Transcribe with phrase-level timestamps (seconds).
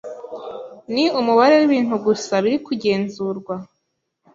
[0.93, 3.53] ni umubare w'ibintu gusa biri kugenzurwa